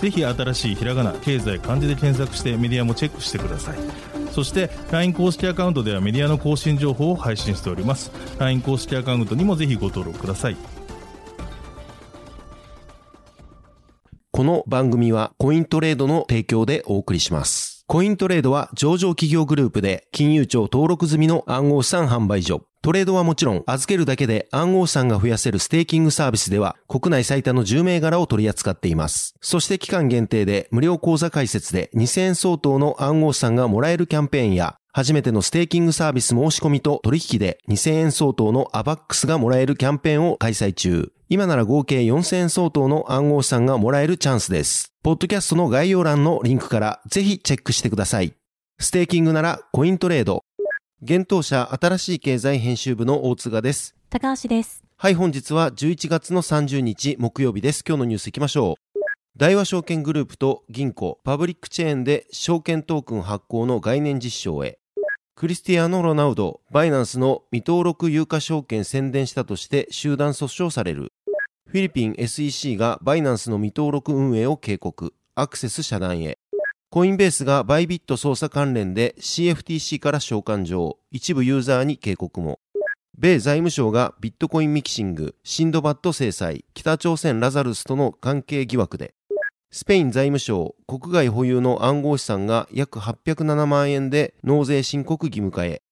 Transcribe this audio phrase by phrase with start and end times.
[0.00, 3.78] ぜひ新しいひらがな経済漢字で検索してメディアもチェックしてください。
[4.32, 8.10] そして LINE 公式アカウントではメディアの更新情報を配信しております。
[8.38, 10.56] LINE 公式アカウントにもぜひご登録ください。
[14.30, 17.75] この番組はコイントレードの提供でお送りします。
[17.88, 22.62] コイントレードは上場企業グループで金融庁登録済みの暗号資産販売所。
[22.82, 29.36] トレードはもちろん預けるだけで暗号資産が増やせるステーキングサービスでは国内最多の10銘柄を取り扱っています。
[29.40, 41.12] そして期間限定で無料口座開設で2000円相当の暗号資産がもらえるキャンペーンや初めてのステーキングサービス申し込みと取引で2000円相当のアバックスがもらえるキャンペーンを開催中。
[41.28, 44.92] 今なら合計4000円相当の暗号資産がもらえるチャンスです。
[45.02, 48.34] ポッドキャストの概要欄のリンクからぜひチェックしてください。
[48.78, 50.44] ステーキングならコイントレード。
[51.02, 53.96] 現当社新しい経済編集部の大津賀です。
[54.08, 54.84] 高橋です。
[54.96, 57.82] はい、本日は11月の30日木曜日です。
[57.84, 59.00] 今日のニュース行きましょう。
[59.36, 64.78] 大和証券グループと銀行、パブリックチェーンで証券トークン発行の概念実証へ。
[65.34, 71.12] クリスティアーノ・ロナウド、バイナンスの未登録有価証券宣伝したとして集団訴訟される。
[71.76, 75.12] フィリピン SEC がバイナンスの未登録運営を警告。
[75.34, 76.38] アクセス遮断へ。
[76.88, 80.96] コインベースがバイビット操作関連で CFTC から召喚状。
[81.10, 82.60] 一部ユーザーに警告も。
[83.18, 89.12] 米財務省がビットコインミキシング、シンドバッド制裁、北朝鮮ラザルスとの関係疑惑で、
[89.70, 95.82] スペイン財務省、国外保有の暗号資産が約807万円で納税申告義務化へ、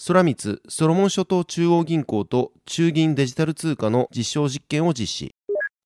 [0.00, 5.34] 空光、ソロモン諸島中央銀行と中銀デジタル通貨の実証実験を実施。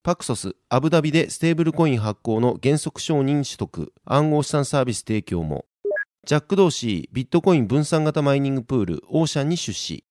[0.02, 5.64] パクソス、アブダビでステーブルコイン発行の原則承認取得、暗号資産サービス提供も。
[6.26, 10.04] ジャック・ドーシー、ビットコイン分散型マイニングプール、オーシャンに出資。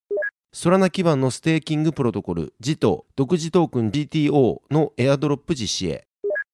[0.52, 6.08] ソラナ基盤のステーキングプロトコル、ジト、独自トークン JTO のエアドロップ実施へ。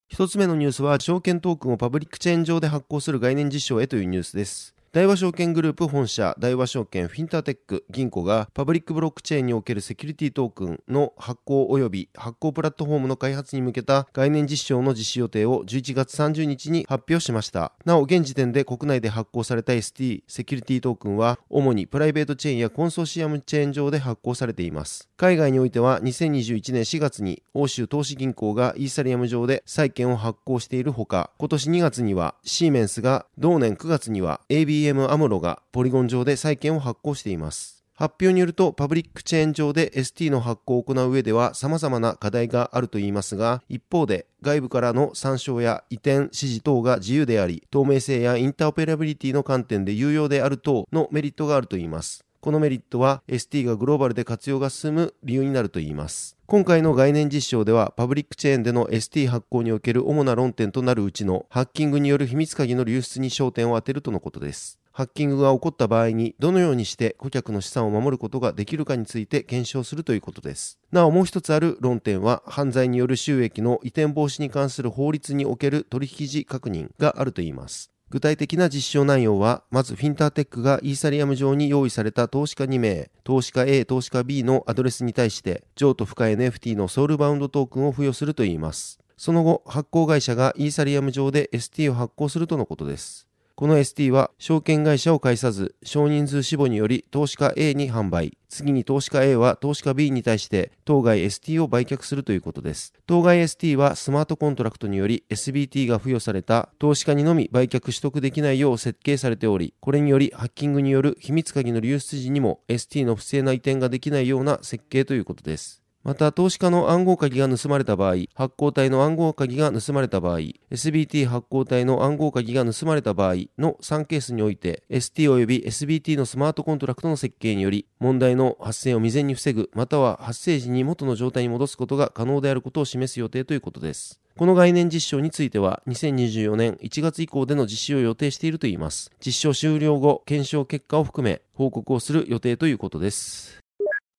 [0.10, 4.77] 一つ目のニュースは、証券トークンをパブリックチェーン上で発行する概念実証へというニュースです。
[4.94, 17.74] 大和証券グループ本社、大和証券フィンターテック、銀行がパブリックブロックチェーンにおけるセキュリティトークンの発行及び発行プラットフォームの開発に向けた概念実証の実施予定を11月30日に発表しました。
[17.84, 25.10] なお、現時点で国内で発行された ST セキュリティトークンは、主にプライベートチェーンやコンソーシアムチェーン上で発行されています。
[25.18, 37.84] 海外においては、2021年4月に欧州投資銀行がイーサリアム上で債券を発行しているほか、今年2月にはシーメンスが、同年9月には AB IBM アムロがポリゴン上で債券を発行しています。
[37.96, 52.27] 発表によると、パブリックチェーン上で ST の発行を行う上では様々な課題があるといいますが、一方で外部からの参照や移転、指示等が自由であり、透明性やインターオペラビリティの観点で有用である等のメリットがあるといいます。
[52.40, 56.38] このメリットは ST がグローバルで活用が進む理由になるといいます。
[56.46, 64.80] 今回の概念実証では、パブリックチェーンでの ST 発行における主な論点となるうちのハッキングによる秘密鍵の流出に焦点を当てるとのことです。
[64.98, 70.80] ハッキングが起こった場合にどのようにして顧客の資産を守ることができるかについて検証するということです。
[70.92, 77.92] なおもう一つある論点は犯罪による収益の移転防止に関する法律における取引時確認があるといいます。
[78.10, 89.00] 具体的な実証内容は、まずフィンターテックがイーサリアム上に用意された投資家2名、投資家 A、投資家 B のアドレスに対して、譲渡不可 NFT のソウルバウンドトークンを付与するといいます。
[89.18, 93.28] その後、発行会社がイーサリアム上で ST を発行するとのことです。
[93.60, 98.38] この ST は証券会社を介さず少人数死亡により投資家 A に販売。
[98.50, 102.94] 次に投資家 A は投資家 B に対して当該 ST を売却するということです。
[103.08, 115.87] 当該 ST はスマートコントラクトにより SBT が付与された投資家にのみ売却取得できないよう設計されておりこれによりハッキングによる秘密鍵の流出時にも ST の不正な移転ができないような設計ということです。
[116.04, 120.40] また、投資家の暗号鍵が盗まれた場合、発行体の暗号鍵が盗まれた場合、
[120.72, 134.22] SBT 発行体の暗号鍵が盗まれた場合の3ケースにおいて、ST 及び SBT のスマートコントラクトの設計により、問題の発生を未然に防ぐ、または発生時に元の状態に戻すことが可能であることを示す予定ということです。
[134.38, 139.12] この概念実証については、2024年1月以降での実施を予定しているといいます。
[139.20, 143.67] 実証終了後、検証結果を含め、報告をする予定ということです。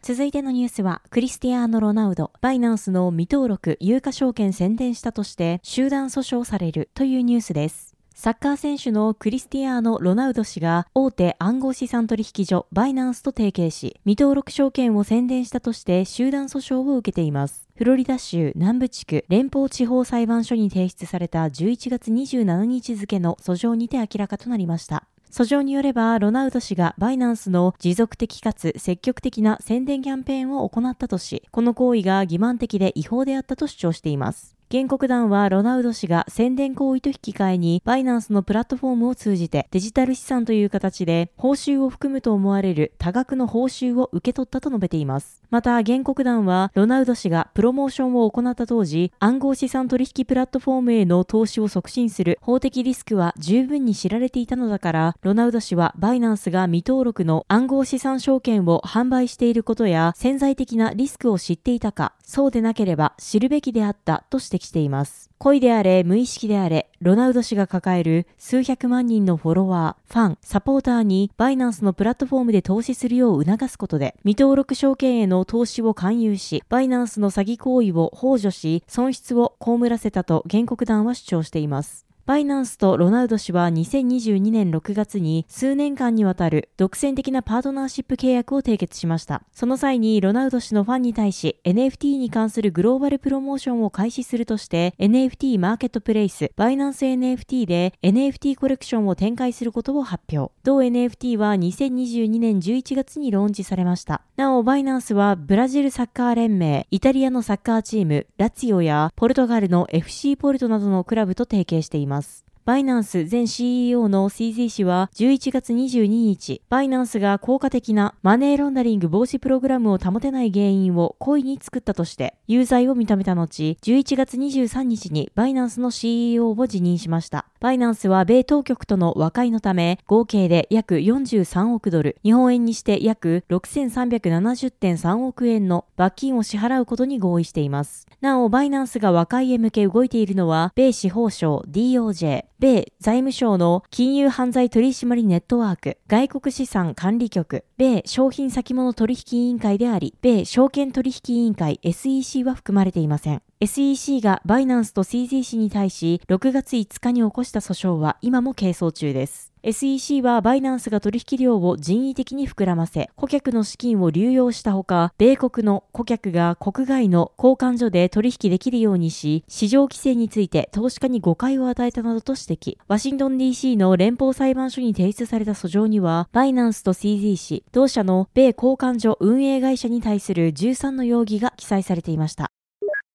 [0.01, 7.97] 続いてのニュースは、クリスティアーノ・ロナウド、バイナンスの未登録有価証券宣伝したとして集団訴訟されるというニュースです。
[8.15, 17.69] サッカー選手のクリスティアーノ・ロナウド氏が大手暗号資産取引所バイナンスと提携し、未登録証券を宣伝したとして集団訴訟を受けています。
[17.75, 25.09] フロリダ州南部地区連邦地方裁判所に提出された11月27日付の訴状にて明らかとなりました。
[25.31, 34.58] 訴状によれば、ロナウド氏がバイナンスの持続的かつ積極的な宣伝キャンペーンを行ったとし、この行為が欺瞞的で違法であったと主張しています。
[34.71, 45.43] 原告団はロナウド氏が宣伝行為と引き換えにバイナンスのプラットフォームを通じてデジタル資産という形で報酬を含むと思われる多額の報酬を受け取ったと述べています。
[45.49, 65.31] また原告団はロナウド氏がプロモーションを行った当時暗号資産取引プラットフォームへの投資を促進する法的リスクは十分に知られていたのだからロナウド氏はバイナンスが未登録の暗号資産証券を販売していることや潜在的なリスクを知っていたかそうでなければ知るべきであったと指摘しています。
[65.39, 82.08] 恋であれ、無意識であれ、ロナウド氏が抱える数百万人のフォロワー、ファン、サポーターにバイナンスのプラットフォームで投資するよう促すことで、未登録証券への投資を勧誘し、バイナンスの詐欺行為を幇助し、損失を被らせたと原告団は主張しています。
[82.29, 89.45] バイナンスとロナウド氏は2022年6月に数年間にわたる独占的なパートナーシップ契約を締結しました。
[89.51, 100.53] その際にロナウド氏のファンに対し NFT に関するグローバルプロモーションを開始するとして NFT マーケットプレイスバイナンス NFT で NFT コレクションを展開することを発表。
[100.65, 104.21] 同 NFT は2022年11月にローンチされました。
[104.37, 112.18] なお、バイナンスはブラジルサッカー連盟、イタリアのサッカーチーム、ラツィオやポルトガルの FC ポルトなどのクラブと提携しています。
[112.19, 112.48] ます。
[112.69, 127.47] バイナンス前 CEO の CZ 氏は11月22日、バイナンスが効果的なマネーロンダリング防止プログラムを保てない原因を故意に作ったとして、有罪を認めた後、11月23日にバイナンスの CEO を辞任しました。
[127.61, 138.07] バイナンスは米当局との和解のため、合計で約43億ドル、日本円にして約6370.3億円の罰金を支払うことに合意しています。
[138.21, 153.43] なお、バイナンスが和解へ向け動いているのは、米司法省 DOJ、米財務省の金融犯罪取締ネットワーク、外国資産管理局、米商品先物取引委員会であり、米証券取引委員会 SEC は含まれていません。
[153.61, 159.53] SEC がバイナンスと CZ 氏に対し6月5日に起こした訴訟は今も係争中です。
[159.65, 172.77] SEC はバイナンスが取引量を人為的に膨らませ、顧客の資金を流用したほか、米国の顧客が国外の交換所で取引できるようにし、市場規制について投資家に誤解を与えたなどと指摘。
[172.87, 182.53] ワシントン DC の連邦裁判所に提出された訴状には、バイナンスと CZ 氏、同社の米交換所運営会社に対する13の容疑が記載されていました。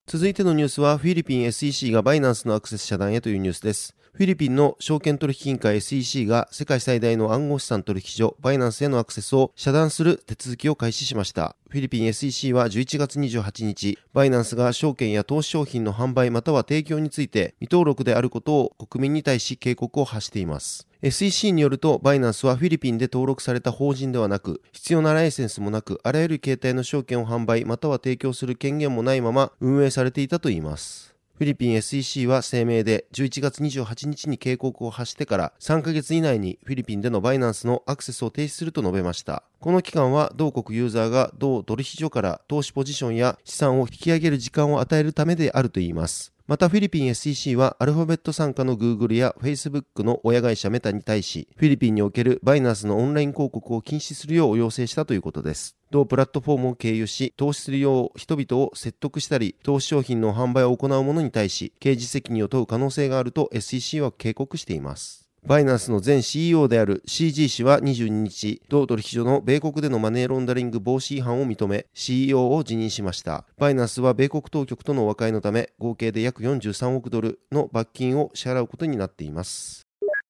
[0.06, 3.96] 続いてのニュースは、フィリピン SEC がバイナンスのアクセス遮断へというニュースです。
[4.12, 11.56] フィリピンの証券取引委員会 SEC が世界最大の暗号資産取引所バイナンスへのアクセスを遮断する手続きを開始しました。
[11.70, 20.86] フィリピン SEC は11月28日、バイナンスが証券や投資商品の販売または提供について未登録であることを国民に対し警告を発しています。
[21.04, 31.14] SEC によると、バイナンスはフィリピンで登録された法人ではなく、必要なライセンスもなく、あらゆる形態の証券を販売または提供する権限もないまま運営されていたといいます。
[31.36, 39.44] フィリピン SEC は声明で11月28日に警告を発してから3ヶ月以内にフィリピンでのバイナンスのアクセスを停止すると述べました。
[39.60, 46.33] この期間は同国ユーザーが同取引所から投資ポジションや資産を引き上げる時間を与えるためであるといいます。
[46.46, 55.78] またフィリピン SEC はアルファベット参加の Google や Facebook の親会社メタに対し、フィリピンにおけるバイナンスのオンライン広告を禁止するよう要請したということです。
[55.90, 65.23] 同プラットフォームを経由し、投資するよう人々を説得したり、投資商品の販売を行う者に対し、刑事責任を問う可能性があると SEC は警告しています。
[65.46, 73.46] バイナンスの前 CEO である CG 氏は22日、同取引所の米国でのマネーロンダリング防止違反を認め、CEO を辞任しました。
[73.58, 79.82] バイナンスは米国当局との和解のため、合計で約43億ドルの罰金を支払うことになっています。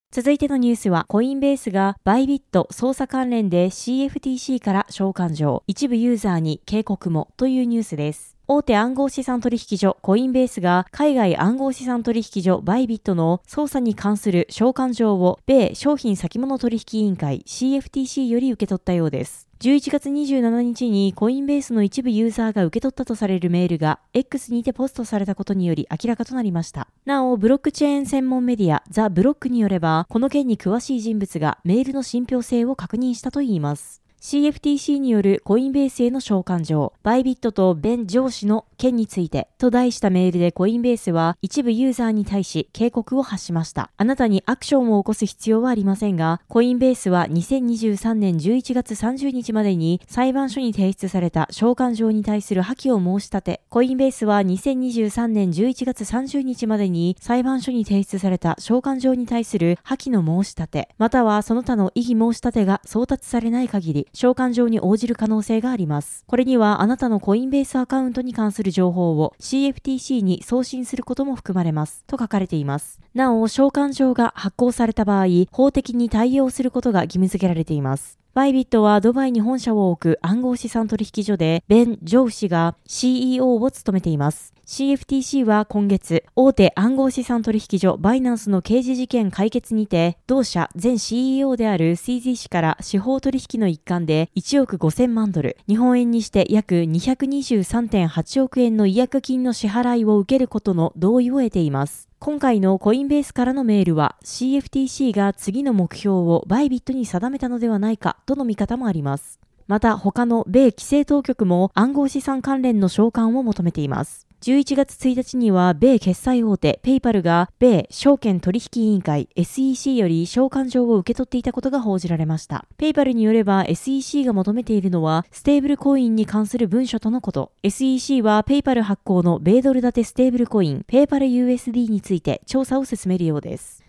[0.09, 8.32] 続いてのニュースは、コインベースがバイビット操作関連で CFTC から召喚状、一部ユーザーに警告もというニュースです。
[8.45, 19.47] 大手暗号資産取引所コインベースが海外暗号資産取引所バイビットの操作に関する召喚状を米商品先物取引委員会 CFTC より受け取ったようです。
[19.61, 26.89] 11月27日にコインベースの一部ユーザーが受け取ったとされるメールが X にてポストされたことにより明らかとなりました。
[27.05, 34.02] なお、ブロックチェーン専門メディアザ・ブロックによれば、この件に詳しい人物がメールの信憑性を確認したといいます。
[34.23, 43.91] CFTC によるコインベースへの召喚状、バイビットとベン上司の件についてと題したメールでコインベースは一部ユーザーに対し警告を発しました。
[43.97, 66.23] あなたにアクションを起こす必要はありませんが、コインベースは2023年11月30日までに裁判所に提出された召喚状に対する破棄を申し立て、コインベースは2023年11月30日までに裁判所に提出された召喚状に対する破棄の申し立て、またはその他の異議申し立てが送達されない限り、召喚状に応じる可能性があります。
[66.27, 72.03] これにはあなたのコインベースアカウントに関する情報を CFTC に送信することも含まれます。
[72.05, 72.99] と書かれています。
[73.15, 78.19] なお、召喚状が発行された場合、法的に対応することが義務付けられています。
[78.33, 84.52] バイビットはドバイに本社を置く暗号資産取引所で、ベン・ジョウ氏が CEO を務めています。
[84.65, 102.07] CFTC は今月、大手暗号資産取引所バイナンスの刑事事件解決にて、同社前 CEO である CZ 氏から司法取引の一環で1億5000万ドル、日本円にして約223.8億円の違約金の支払いを受けることの同意を得ています。
[102.19, 109.41] 今回のコインベースからのメールは CFTC が次の目標をバイビットに定めたのではないかとの見方もあります。
[109.67, 114.25] また他の米規制当局も暗号資産関連の召喚を求めています。
[114.43, 122.65] 11月1日には、米決済大手ペイパルが、米証券取引委員会 SEC より召喚状を受け取っていたことが報じられました。
[122.75, 127.53] ペイパルによれば、SEC が求めているのは、ステーブルコインに関する文書とのこと。
[127.63, 133.81] SEC は、ペイパル発行の米ドル建てステーブルコイン、ペイパル USD について調査を進めるようです。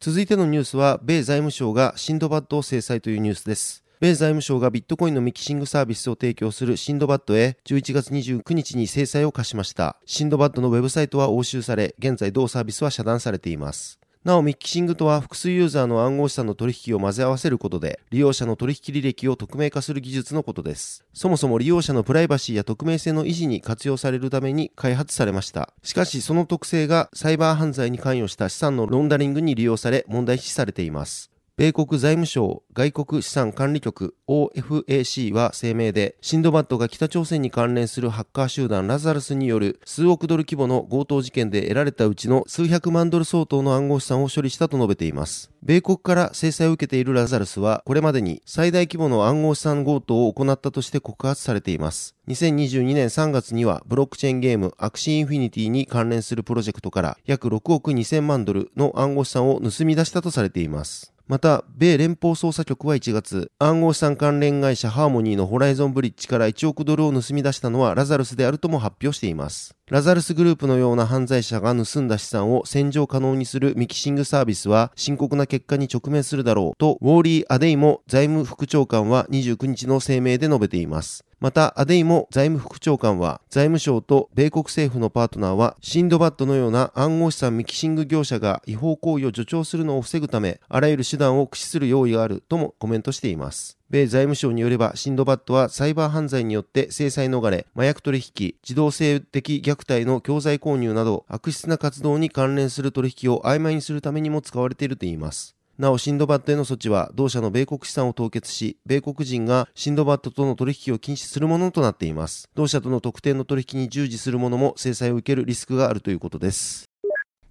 [0.00, 3.83] 続いてのニュースは、米財務省がシンドバッドを制裁というニュースです。
[4.04, 9.96] 米財務省がビットコインのミキシングサービスを提供するシンドバッドへ11月29日に制裁を課しました。
[10.04, 13.98] シンドバッドのウェブサイトは押収され、現在同サービスは遮断されています。
[14.22, 21.02] なお、ミキシングとは複数ユーザーの暗号資産の取引を混ぜ合わせることで、利用者の取引履歴を匿名化する技術のことです。
[21.14, 25.72] そもそも利用者のプライバシーや匿名性の維持に活用されるために開発されました。
[25.82, 31.30] しかし、その特性がサイバー犯罪に関与した資産のロンダリングに利用され、問題視されています。
[31.56, 45.52] 米国財務省外国資産管理局 OFAC は声明で、シンドバッドが北朝鮮に関連するハッカー集団ラザルスによる数億ドル規模の強盗事件で得られたうちの数百万ドル相当の暗号資産を処理したと述べています。
[45.62, 52.16] 米国から制裁を受けているラザルスは、これまでに最大規模の暗号資産強盗を行ったとして告発されています。
[52.26, 61.13] 2022年3月には、ブロックチェーンゲームアクシーインフィニティに関連するプロジェクトから約6億2000万ドルの暗号資産を盗み出したとされています。
[61.26, 69.74] また、米連邦捜査局は1月、暗号資産関連会社ハーモニーのホライゾンブリッジから1億ドルを盗み出したのはラザルスであるとも発表しています。
[69.90, 81.24] ラザルスグループのような犯罪者が盗んだ資産を洗浄可能にするミキシングサービスは深刻な結果に直面するだろうと、ウォーリー・アデイエモ財務副長官は29日の声明で述べています。
[81.44, 93.76] また、アデイエモ財務副長官は、財務省と米国政府のパートナーは、シンドバッドのような暗号資産ミキシング業者が違法行為を助長するのを防ぐため、あらゆる手段を駆使する用意があるともコメントしています。
[93.90, 105.54] 米財務省によれば、シンドバッドはサイバー犯罪によって制裁逃れ、麻薬取引、児童性的虐待の教材購入など、悪質な活動に関連する取引を曖昧にするためにも使われているといいます。
[105.76, 112.48] なお、シンドバッドへの措置は、同社の米国資産を凍結し、米国人がシンドバッドとの取引を禁止するものとなっています。
[112.54, 116.84] 同社との特定の取引に従事する者も制裁を受けるリスクがあるということです。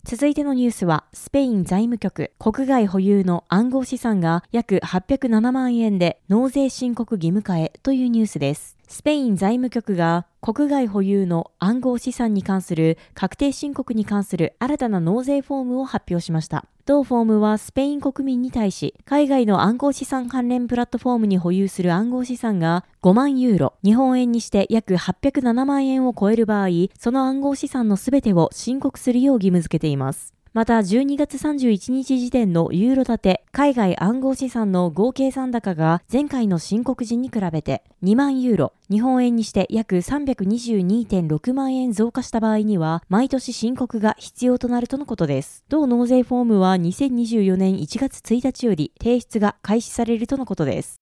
[0.05, 8.77] 続いてのニュースは、スペイン財務局、国外保有の暗号資産が約807万円で納税申告義務化へというニュースです。
[8.93, 16.67] スペイン財務局が国外保有の暗号資産に関する確定申告に関する新たな納税フォームを発表しました。
[16.85, 26.67] 同フォームはスペイン国民に対し、海外の暗号資産関連プラットフォームに保有する暗号資産が5万ユーロ、日本円にして約807万円を超える場合、
[26.99, 30.35] その暗号資産のすべてを申告するよう義務付けています。
[30.53, 45.65] また12月31日時点のユーロ建て海外暗号資産の合計残高が前回の申告時に比べて2万ユーロ、日本円にして約322.6万円増加した場合には毎年申告が必要となるとのことです。
[45.69, 50.97] 同納税フォームは2024年1月1日より提出が開始されるとのことです。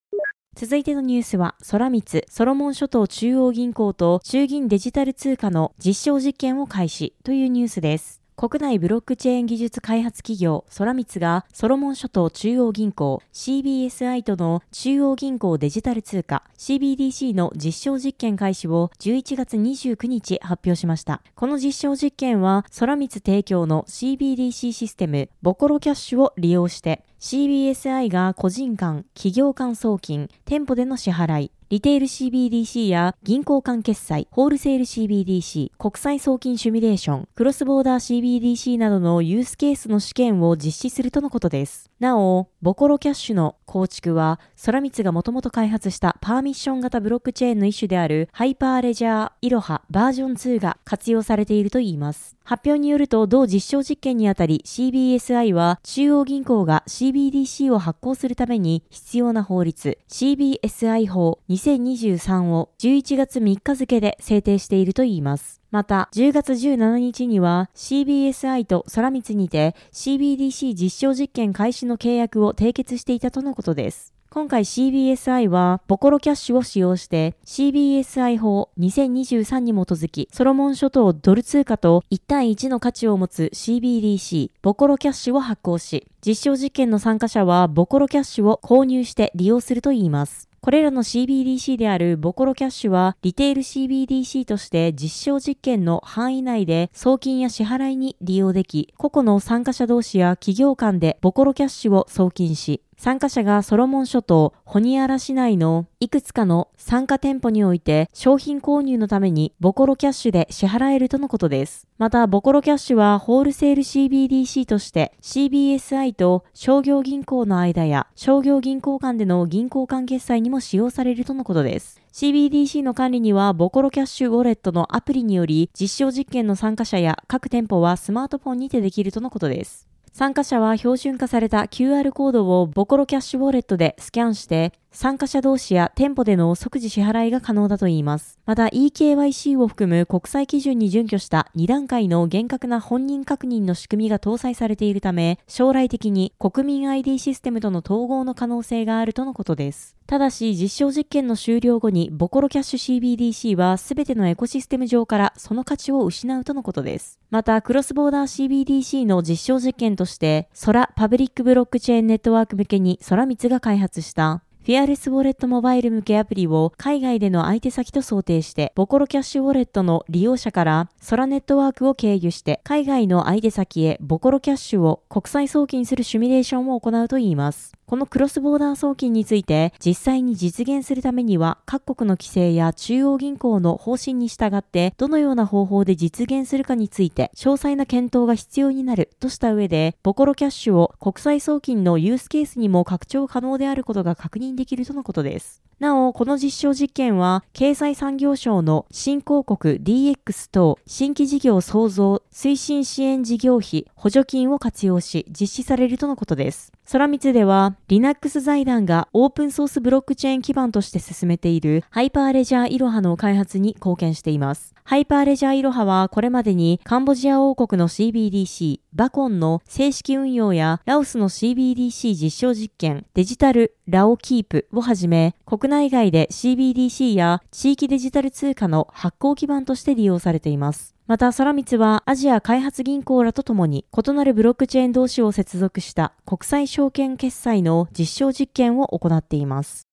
[0.55, 8.20] 続いてのニュースは、空光、ソロモン諸島中央銀行と中銀デジタル通貨の実証実験を開始というニュースです。
[8.41, 21.21] 国内ブロックチェーン技術開発企業ソラミツがソロモン諸島中央銀行 CBSI との中央銀行デジタル通貨 CBDC の実証実験開始を11月29日発表しました。
[21.35, 41.90] この実証実験はソラミツ提供の CBDC システムボコロキャッシュを利用して CBSI が個人間、企業間送金、店舗での支払い、リテール CBDC や銀行間決済、ホールセール CBDC、国際送金シミュレーション、クロスボーダー CBDC などのユースケースの試験を実施するとのことです。
[42.01, 52.35] なお、ボコロキャッシュの構築は、ソラミツがもともと開発したパーミッション型ブロックチェーンの一種であるハイパーレジャーイロハバージョン2が活用されているといいます。
[52.43, 65.60] 発表によると、同実証実験にあたり CBSI は中央銀行が CBDC を発行するために必要な法律 CBSI 法2023を11月3日付で制定しているといいます。
[65.71, 74.13] また、10月17日には CBSI と空光にて CBDC 実証実験開始の契約を締結していたとのことです。
[74.29, 90.50] 今回 CBSI はボコロキャッシュを使用して CBSI 法2023に基づきソロモン諸島ドル通貨と1対1の価値を持つ CBDC ボコロキャッシュを発行し実証実験の参加者はボコロキャッシュを購入して利用するといいます。
[90.63, 111.87] これらの CBDC であるボコロキャッシュは、リテール CBDC として実証実験の範囲内で送金や支払いに利用でき、個々の参加者同士や企業間でボコロキャッシュを送金し、参加者がソロモン諸島、ホニアラ市内のいくつかの参加店舗において商品購入のためにボコロキャッシュで支払えるとのことです。
[111.97, 121.99] また、ボコロキャッシュはホールセール CBDC として CBSI と商業銀行の間や商業銀行間での銀行間決済にも使用されるとのことです。
[122.13, 129.90] CBDC の管理にはボコロキャッシュウォレットのアプリにより実証実験の参加者や各店舗はスマートフォンにてできるとのことです。
[130.13, 138.37] 参加者は標準化された QR コードをボコロキャッシュウォレットでスキャンして参加者同士や店舗での即時支払いが可能だといいます。
[138.45, 149.95] また EKYC を含む国際基準に準拠した2段階の厳格な本人確認の仕組みが搭載されているため、将来的に国民 ID システムとの統合の可能性があるとのことです。
[150.11, 157.17] ただし、実証実験の終了後にボコロキャッシュ CBDC は全てのエコシステム上からその価値を失うとのことです。
[157.29, 177.71] また、クロスボーダー CBDC の実証実験として、ソラパブリックブロックチェーンネットワーク向けにソラミツが開発したフィアレスウォレットモバイル向けアプリを海外での相手先と想定して、ボコロキャッシュウォレットの利用者からソラネットワークを経由して海外の相手先へボコロキャッシュを国際送金するシミュレーションを行うといいます。
[177.91, 195.61] このクロスボーダー送金について実際に実現するためには各国の規制や中央銀行の方針に従ってどのような方法で実現するかについて詳細な検討が必要になるとした上でボコロキャッシュを国際送金のユースケースにも拡張可能であることが確認できるとのことです。
[195.81, 206.71] なお、この実証実験は、経済産業省の新興国 DX 等新規事業創造推進支援事業費補助金を活用し実施されるとのことです。
[206.91, 214.75] 空光では、Linux 財団がオープンソースブロックチェーン基盤として進めているハイパーレジャーイロハの開発に貢献しています。
[214.91, 230.93] ハイパーレジャーイロハはこれまでにカンボジア王国の CBDC、バコンの正式運用やラオスの CBDC 実証実験、デジタルラオキープをはじめ、国内外で CBDC や地域デジタル通貨の発行基盤として利用されています。
[231.07, 239.90] また、空光はアジア開発銀行らとともに異なるブロックチェーン同士を接続した国際証券決済の実証実験を行っています。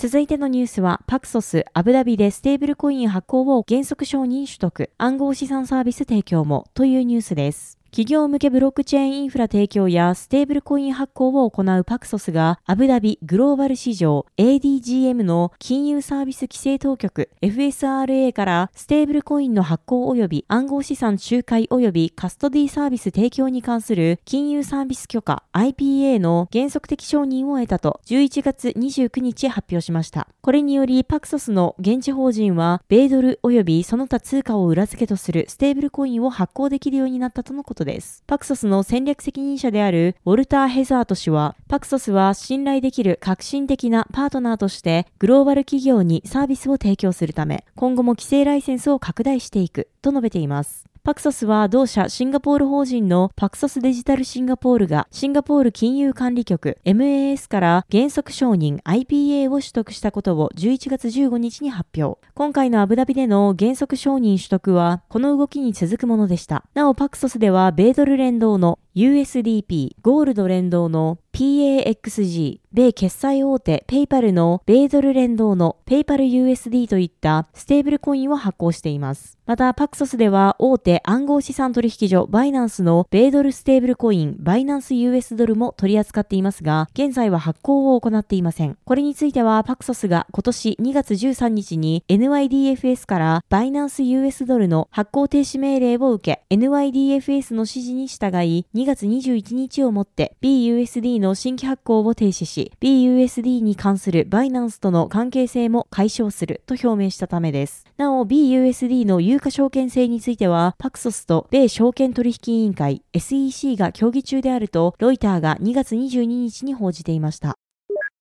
[0.00, 7.77] 続いてのニュースは、パクソス、アブダビでステーブルコイン発行を原則承認取得、暗号資産サービス提供もというニュースです。
[7.90, 30.28] 企業向けブロックチェーンインフラ提供やステーブルコイン発行を行うパクソスがアブダビグローバル市場 ADGM の金融サービス規制当局 FSRA からステーブルコインの発行及び暗号資産仲介及びカストディサービス提供に関する金融サービス許可 IPA の原則的承認を得たと11月29日発表しました。
[30.42, 38.24] これによりパクソスの現地法人は米ドル及びその他通貨を裏付けとするステーブルコインを発行できるようになったとのことことです。
[38.26, 50.86] パクソスの戦略責任者であるウォルター・ヘザート氏は、パクソスは信頼できる革新的なパートナーとしてグローバル企業にサービスを提供するため、今後も規制ライセンスを拡大していくと述べています。
[51.08, 62.20] パクソスは同社シンガポール法人のパクソスデジタルシンガポールがシンガポール金融管理局 MAS から原則承認 IPA を取得したことを11月15日に発表。
[62.34, 66.66] 今回のアブダビでの原則承認取得はこの動きに続くものでした。
[66.74, 79.38] なおパクソスでは米ドル連動の USDP、ゴールド連動の PAXG、米決済大手ペイパルの米ドル連動のペイパル USD といったステーブルコインを発行しています。
[79.46, 88.76] また、パクソスでは大手暗号資産取引所バイナンスの米ドルステーブルコインバイナンス US ドルも取り扱っていますが、現在は発行を行っていません。
[88.84, 107.84] これについては、パクソスが今年2月13日に NYDFS からバイナンス US ドルの発行停止命令を受け、NYDFS の指示に従い、2月21日をもって BUSD のの新規発行を停止し、BUSD に関するバイナンスとの関係性も解消すると表明したためです。
[107.98, 117.58] なお、BUSD の有価証券制については、パクソスと米証券取引委員会 SEC が協議中であると、ロイターが2月22日に報じていました。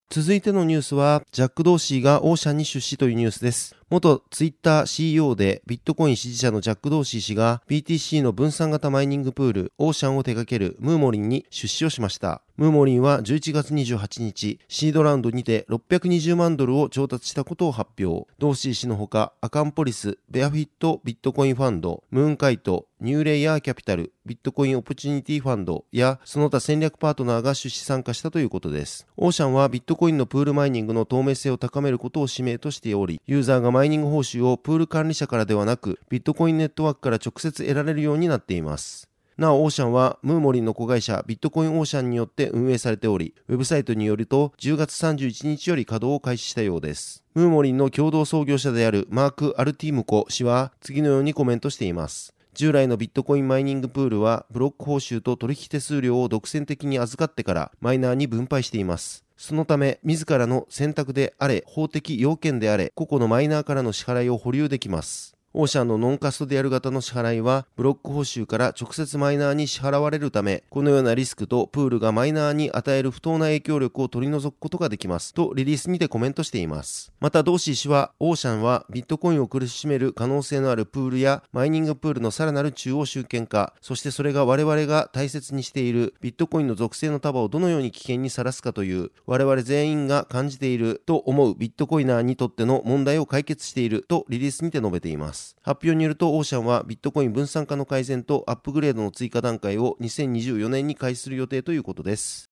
[0.09, 3.75] 続いてのニュースは、ジャック・ドーシーがオーシャンに出資というニュースです。
[3.89, 12.41] 元ツイッター CEO でビットコイン支持者のジャック・ドーシー氏が BTC の分散型マイニングプールオーシャンを手掛けるムーモリンに出資をしました。
[12.57, 18.27] ムーモリンは11月28日、シードラウンドにて620万ドルを調達したことを発表。
[18.39, 29.05] ドーシー氏のほか、アカンポリス、ベアフットビットコインファンド、ムーンカイト、ニューレイヤーキャピタル、ビットコインオプチュニティファンドやその他戦略パートナーが出資参加したということです。
[29.17, 39.07] オーシャンはビットコインのプールマイニングの透明性を高めることを使命としており、ユーザーがマイニング報酬をプール管理者からではなく、ビットコインネットワークから直接得られるようになっています。
[39.37, 47.23] なお、オーシャンは、ムーモリンの子会社、ビットコインオーシャンによって運営されており、ウェブサイトによると、10月31日より稼働を開始したようです。
[47.35, 52.33] ムーモリンの共同創業者であるマーク・アルティムコ氏は、次のようにコメントしています。
[52.57, 59.23] 従来のビットコインマイニングプールは、ブロック報酬と取引手数料を独占的に預かってからマイナーに分配しています。
[59.37, 65.36] そのため、自らの選択であれ、法的要件であれ、個々のマイナーからの支払いを保留できます。
[65.59, 75.33] オーシャンのノンカストディアル型の支払いは、ブロック報酬から直接マイナーに支払われるため、このようなリスクとプールがマイナーに与える不当な影響力を取り除くことができます。
[75.33, 77.11] とリリースにてコメントしています。
[77.19, 95.46] また、ドーシー氏は、オーシャンはビットコインを苦しめる可能性のあるプールやマイニングプールのさらなる中央集権化、そしてそれが我々が大切にしているビットコインの属性の束をどのように危険にさらすかという、我々全員が感じていると思うビットコイナーにとっての問題を解決しているとリリースにて述べています。
[95.61, 102.49] 発表によるとオーシャンはビットコイン分散化の改善とアップグレードの追加段階を2024年に開始する予定ということです。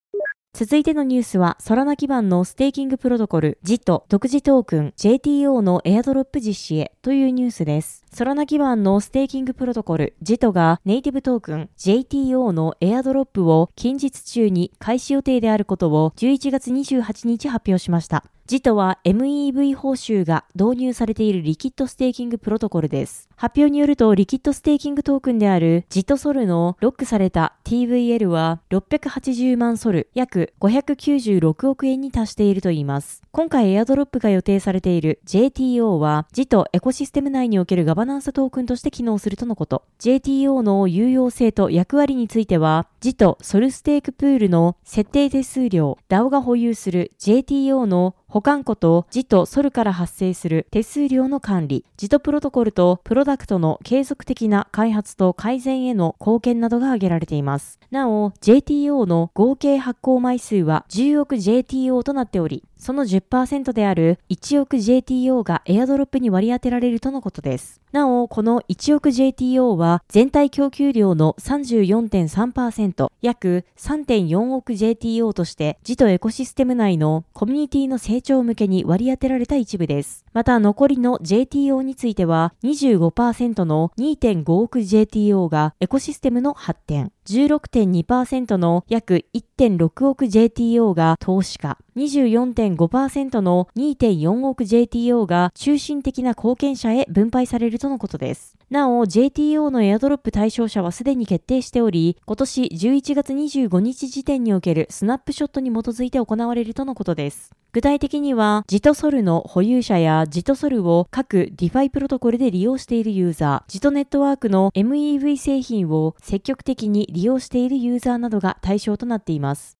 [0.58, 8.06] 続いてのニュースは、ソラナ基盤のステーキングプロトコル、 Jito 独自トークン JTO のエアドロップ実施へというニュースです。
[8.10, 18.24] ソラナ基盤のステーキングプロトコル Jito がネイティブトークン JTO のエアドロップを近日中に開始予定であることを11月28日発表しました。
[18.46, 23.28] ジトは MEV 報酬が導入されているリキッドステーキングプロトコルです。
[23.34, 33.20] 発表によると、リキッドステーキングトークンであるジトソルのロックされた TVL は680万ソル、約596億円に達しているといいます。
[33.32, 39.82] 今回エアドロップが予定されている JTO は、ジトエコシステム内におけるガバナンストークンとして機能するとのこと。
[39.98, 57.78] JTO の有用性と役割については、ジトソルステークプールの設定手数料、DAO が保有する JTO の保管庫とジトソルから発生する手数料の管理、ジトプロトコルとプロダクトの継続的な開発と改善への貢献などが挙げられています。
[57.92, 67.80] なお、JTO の合計発行枚数は10億 JTO となっており、その10%である1億 JTO がエアドロップに割り当てられるとのことです。
[67.92, 80.25] なお、この1億 JTO は全体供給量の34.3%、約3.4億 JTO として、自とエコシステム内のコミュニティの成長向けに割り当てられた一部です。
[80.36, 98.55] また、残りの JTO については25%の2.5億 JTO がエコシステムの発展、16.2%の約1.6億 JTO が投資家、24.5%の2.4億 JTO が中心的な貢献者へ分配されるとのことです。
[98.68, 107.52] なお、JTO のエアドロップ対象者はすでに決定しており、今年11月25日時点におけるスナップショットに基づいて行われるとのことです。
[107.70, 119.78] 具体的には、ジトソルの保有者やジトソルを各 DeFi プロトコルで利用しているユーザー、ジトネットワークの MEV 製品を積極的に利用しているユーザーなどが対象となっています。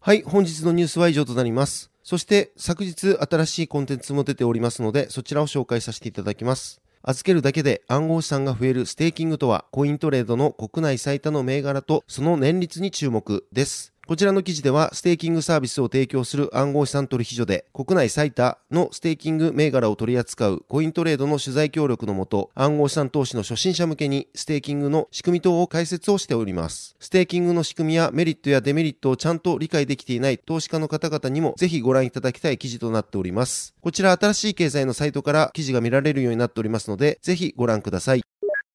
[0.00, 1.90] はい、本日のニュースは以上となります。
[2.02, 6.80] そして昨日新しいコンテンツも出ておりますので、そちらを紹介させていただきます。
[7.04, 13.91] 預けるだけで暗号資産が増えるステーキングとは、コイントレードの国内最多の銘柄とその年率に注目です。
[14.12, 26.94] こちらの記事では、ステーキングサービスを提供する暗号資産取引所で、国内最多のステーキング銘柄を取り扱うコイントレードの取材協力のもと、暗号資産投資の初心者向けに、ステーキングの仕組み等を解説をしております。
[27.00, 33.72] ステーキングの仕組みやメリットやデメリットをちゃんと理解できていない投資家の方々にも、ぜひご覧いただきたい記事となっております。
[33.80, 38.22] こちら新しい経済のサイトから記事が見られるようになっておりますので、ぜひご覧ください。